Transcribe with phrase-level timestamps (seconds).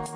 [0.00, 0.06] Hey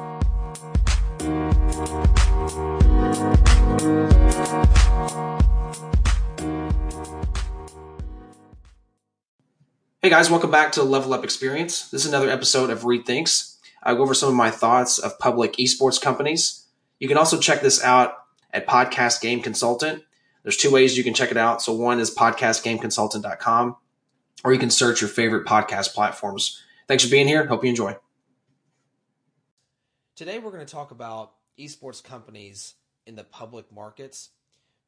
[10.10, 11.90] guys, welcome back to Level Up Experience.
[11.90, 13.58] This is another episode of Reed Thinks.
[13.82, 16.66] I go over some of my thoughts of public esports companies.
[16.98, 18.14] You can also check this out
[18.54, 20.02] at Podcast Game Consultant.
[20.44, 21.60] There's two ways you can check it out.
[21.60, 23.76] So one is podcastgameconsultant.com,
[24.44, 26.62] or you can search your favorite podcast platforms.
[26.88, 27.46] Thanks for being here.
[27.46, 27.96] Hope you enjoy.
[30.16, 34.30] Today we're going to talk about esports companies in the public markets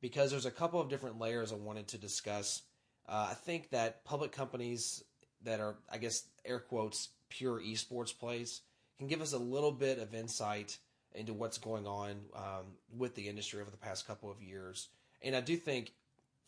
[0.00, 2.62] because there's a couple of different layers I wanted to discuss
[3.08, 5.02] uh, I think that public companies
[5.42, 8.62] that are, I guess, air quotes, pure esports plays
[8.98, 10.78] can give us a little bit of insight
[11.12, 12.64] into what's going on um,
[12.96, 14.88] with the industry over the past couple of years.
[15.22, 15.92] And I do think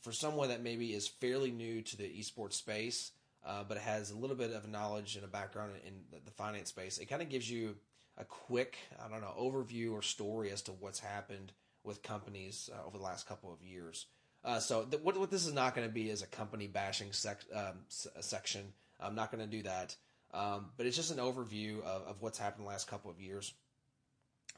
[0.00, 3.10] for someone that maybe is fairly new to the esports space,
[3.46, 6.68] uh, but it has a little bit of knowledge and a background in the finance
[6.68, 7.76] space, it kind of gives you
[8.16, 11.52] a quick, I don't know, overview or story as to what's happened
[11.84, 14.06] with companies uh, over the last couple of years.
[14.44, 17.12] Uh, so th- what, what this is not going to be is a company bashing
[17.12, 18.72] sec- um, section.
[19.00, 19.96] I'm not going to do that.
[20.34, 23.54] Um, but it's just an overview of, of what's happened the last couple of years.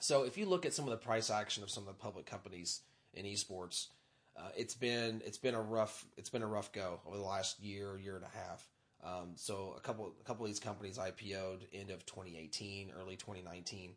[0.00, 2.27] So if you look at some of the price action of some of the public
[2.27, 2.80] companies
[3.14, 3.88] in esports,
[4.36, 7.61] uh, it's been it's been a rough it's been a rough go over the last
[7.61, 8.69] year year and a half.
[9.03, 13.95] Um, so a couple a couple of these companies IPO'd end of 2018, early 2019.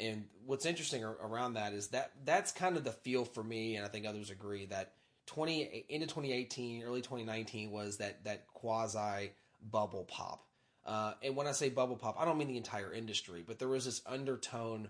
[0.00, 3.84] And what's interesting around that is that that's kind of the feel for me, and
[3.84, 4.92] I think others agree that
[5.26, 10.44] 20 into 2018, early 2019 was that that quasi bubble pop.
[10.86, 13.68] Uh, and when I say bubble pop, I don't mean the entire industry, but there
[13.68, 14.88] was this undertone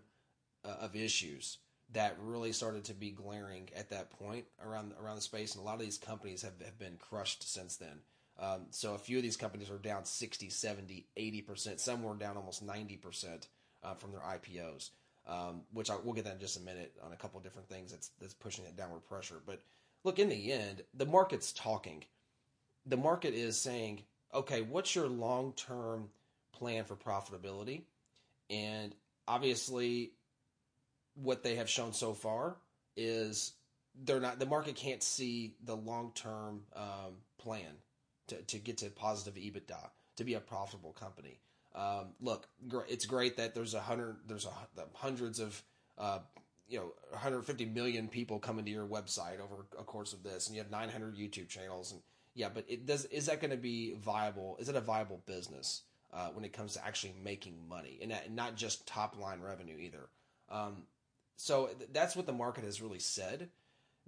[0.64, 1.58] uh, of issues
[1.92, 5.64] that really started to be glaring at that point around around the space, and a
[5.64, 8.00] lot of these companies have, have been crushed since then.
[8.38, 11.80] Um, so a few of these companies are down 60, 70, 80%.
[11.80, 13.48] Some were down almost 90%
[13.82, 14.90] uh, from their IPOs,
[15.26, 17.90] um, which I, we'll get that in just a minute on a couple different things
[17.90, 19.40] that's, that's pushing that downward pressure.
[19.44, 19.60] But
[20.04, 22.04] look, in the end, the market's talking.
[22.86, 26.08] The market is saying, okay, what's your long term
[26.52, 27.82] plan for profitability?
[28.50, 28.94] And
[29.26, 30.12] obviously,
[31.22, 32.56] what they have shown so far
[32.96, 33.52] is
[34.04, 37.76] they're not, the market can't see the long term um, plan
[38.28, 41.40] to, to get to positive EBITDA, to be a profitable company.
[41.74, 42.48] Um, look,
[42.88, 44.50] it's great that there's a hundred, there's a,
[44.94, 45.62] hundreds of
[45.96, 46.18] uh,
[46.68, 50.56] you know 150 million people coming to your website over a course of this, and
[50.56, 52.00] you have 900 YouTube channels, and
[52.34, 54.56] yeah, but it does is that going to be viable?
[54.60, 58.56] Is it a viable business uh, when it comes to actually making money, and, not
[58.56, 60.08] just top line revenue either?
[60.50, 60.84] Um,
[61.38, 63.48] so that's what the market has really said.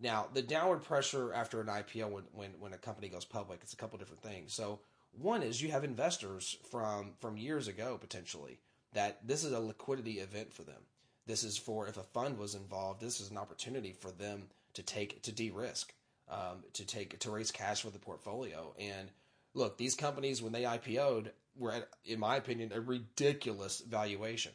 [0.01, 3.73] Now, the downward pressure after an IPO when, when, when a company goes public, it's
[3.73, 4.53] a couple different things.
[4.53, 4.81] So
[5.13, 8.59] one is you have investors from from years ago potentially
[8.95, 10.83] that this is a liquidity event for them.
[11.27, 14.83] This is for if a fund was involved, this is an opportunity for them to
[14.83, 15.95] take to de-risk,
[16.29, 18.75] um, to take to raise cash for the portfolio.
[18.77, 19.09] And
[19.55, 24.53] look, these companies when they IPO'd were at, in my opinion, a ridiculous valuation,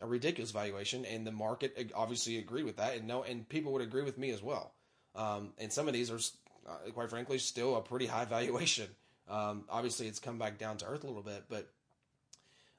[0.00, 3.82] a ridiculous valuation, and the market obviously agreed with that, and no, and people would
[3.82, 4.72] agree with me as well.
[5.14, 6.20] Um, and some of these are,
[6.68, 8.88] uh, quite frankly, still a pretty high valuation.
[9.28, 11.68] Um, obviously, it's come back down to earth a little bit, but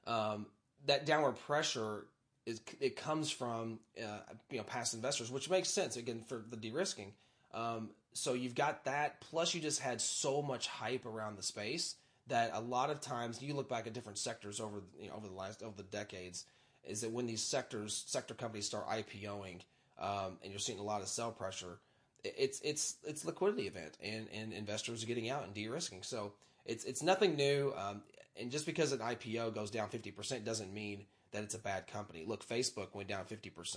[0.06, 0.46] um,
[0.86, 2.06] that downward pressure
[2.46, 4.18] is it comes from uh,
[4.50, 7.12] you know past investors, which makes sense again for the de-risking.
[7.52, 11.96] Um, so you've got that, plus you just had so much hype around the space
[12.26, 15.28] that a lot of times you look back at different sectors over you know, over
[15.28, 16.46] the last over the decades,
[16.84, 19.60] is that when these sectors sector companies start IPOing,
[19.98, 21.78] um, and you're seeing a lot of sell pressure,
[22.24, 26.02] it's it's it's liquidity event, and and investors are getting out and de-risking.
[26.02, 26.32] So
[26.64, 28.02] it's it's nothing new, um,
[28.36, 31.86] and just because an IPO goes down fifty percent doesn't mean that it's a bad
[31.86, 32.24] company.
[32.26, 33.76] Look, Facebook went down 50%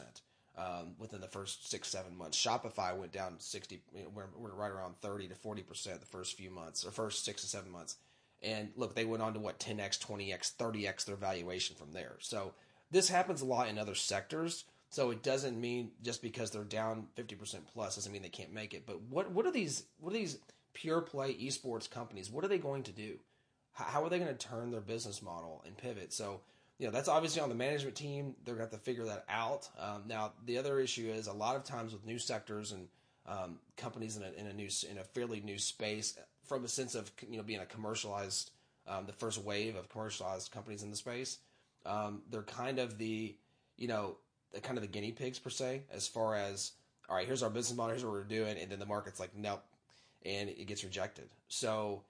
[0.58, 2.44] um, within the first six, seven months.
[2.44, 3.82] Shopify went down 60,
[4.14, 7.48] we're, we're right around 30 to 40% the first few months, or first six to
[7.48, 7.98] seven months.
[8.42, 12.16] And look, they went on to what, 10x, 20x, 30x their valuation from there.
[12.20, 12.54] So
[12.94, 14.66] this happens a lot in other sectors.
[14.90, 18.74] So it doesn't mean just because they're down 50% plus doesn't mean they can't make
[18.74, 18.86] it.
[18.86, 20.38] But what, what are these, what are these
[20.74, 22.30] pure play esports companies?
[22.30, 23.18] What are they going to do?
[23.74, 26.14] How are they going to turn their business model and pivot?
[26.14, 26.42] So
[26.80, 28.36] you know that's obviously on the management team.
[28.44, 29.70] They're going to have to figure that out.
[29.80, 32.88] Um, now, the other issue is a lot of times with new sectors and
[33.26, 36.94] um, companies in a, in a new in a fairly new space, from a sense
[36.94, 38.52] of you know being a commercialized,
[38.88, 41.40] um, the first wave of commercialized companies in the space,
[41.86, 43.36] um, they're kind of the
[43.78, 44.18] you know
[44.62, 46.72] kind of the guinea pigs per se, as far as
[47.10, 49.36] all right, here's our business model, here's what we're doing, and then the market's like
[49.36, 49.64] nope,
[50.26, 51.30] and it gets rejected.
[51.48, 52.04] So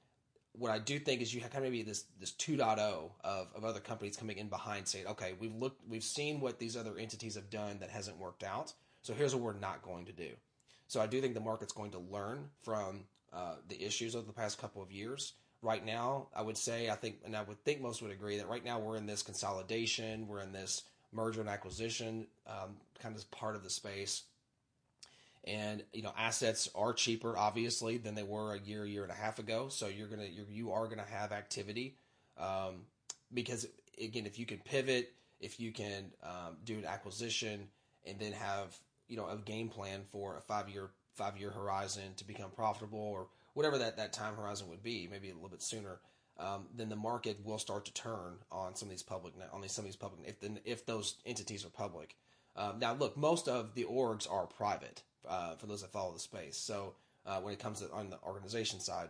[0.54, 2.80] what I do think is you have kind of maybe this this 2.0
[3.24, 6.78] of, of other companies coming in behind saying, okay, we've looked, we've seen what these
[6.78, 8.74] other entities have done that hasn't worked out.
[9.02, 10.30] So here's what we're not going to do.
[10.88, 14.34] So I do think the market's going to learn from uh, the issues of the
[14.34, 15.34] past couple of years.
[15.63, 18.50] Right now, I would say, I think, and I would think most would agree that
[18.50, 20.83] right now we're in this consolidation, we're in this
[21.13, 24.24] merger and acquisition um, kind of part of the space.
[25.45, 29.15] And you know assets are cheaper obviously than they were a year year and a
[29.15, 29.68] half ago.
[29.69, 31.95] So you're gonna you're, you are gonna have activity.
[32.38, 32.86] Um,
[33.33, 33.68] because
[34.01, 37.68] again if you can pivot if you can um, do an acquisition
[38.06, 38.75] and then have
[39.07, 43.00] you know a game plan for a five year five year horizon to become profitable
[43.00, 46.00] or whatever that, that time horizon would be maybe a little bit sooner
[46.39, 49.71] um, then the market will start to turn on some of these public on these
[49.71, 52.15] some of these public if the, if those entities are public
[52.55, 56.19] um, now look most of the orgs are private uh, for those that follow the
[56.19, 56.57] space.
[56.57, 56.94] So
[57.25, 59.09] uh, when it comes to on the organization side,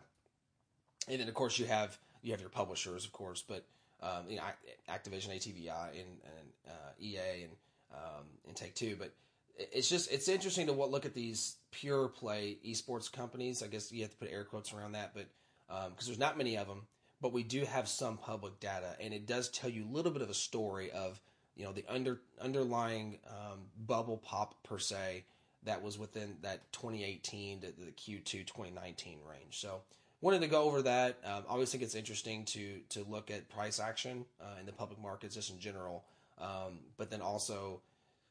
[1.07, 3.65] and then of course you have you have your publishers, of course, but
[4.01, 4.43] um, you know
[4.89, 7.51] Activision, ATVI, and, and uh, EA, and
[7.93, 8.95] um, and Take Two.
[8.97, 9.13] But
[9.57, 13.61] it's just it's interesting to what, look at these pure play esports companies.
[13.61, 15.27] I guess you have to put air quotes around that, but
[15.67, 16.83] because um, there's not many of them,
[17.21, 20.21] but we do have some public data, and it does tell you a little bit
[20.21, 21.21] of a story of
[21.55, 25.23] you know the under underlying um, bubble pop per se
[25.63, 29.59] that was within that 2018 to the Q2 2019 range.
[29.59, 29.81] So
[30.21, 31.19] wanted to go over that.
[31.25, 34.99] Um, always think it's interesting to to look at price action uh, in the public
[35.01, 36.03] markets just in general,
[36.39, 37.81] um, but then also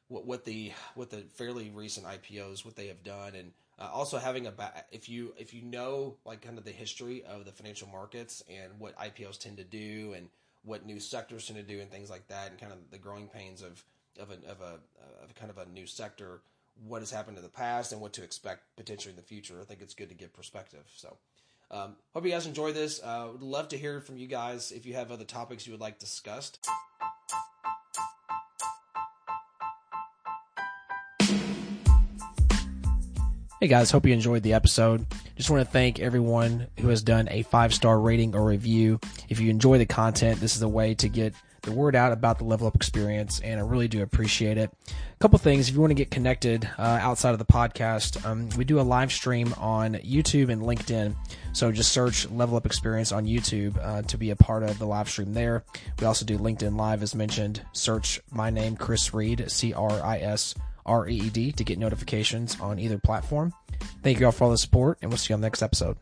[0.07, 4.17] what what the what the fairly recent IPOs what they have done and uh, also
[4.17, 7.51] having a ba- if you if you know like kind of the history of the
[7.51, 10.29] financial markets and what IPOs tend to do and
[10.63, 13.27] what new sectors tend to do and things like that and kind of the growing
[13.27, 13.83] pains of
[14.19, 14.79] of a of a
[15.23, 16.41] of kind of a new sector
[16.87, 19.59] what has happened in the past and what to expect potentially in the future.
[19.61, 20.83] I think it's good to give perspective.
[20.95, 21.17] So,
[21.71, 23.01] um, hope you guys enjoy this.
[23.03, 25.81] Uh, would love to hear from you guys if you have other topics you would
[25.81, 26.67] like discussed.
[33.63, 35.05] Hey guys, hope you enjoyed the episode.
[35.37, 38.99] Just want to thank everyone who has done a five star rating or review.
[39.29, 42.39] If you enjoy the content, this is a way to get the word out about
[42.39, 44.69] the level up experience, and I really do appreciate it.
[44.89, 48.49] A couple things if you want to get connected uh, outside of the podcast, um,
[48.57, 51.15] we do a live stream on YouTube and LinkedIn.
[51.53, 54.85] So just search Level Up Experience on YouTube uh, to be a part of the
[54.85, 55.63] live stream there.
[56.01, 57.61] We also do LinkedIn Live, as mentioned.
[57.71, 60.53] Search my name, Chris Reed, C R I S
[60.85, 63.53] R E E D, to get notifications on either platform.
[64.01, 65.97] Thank you all for all the support, and we'll see you on the next episode.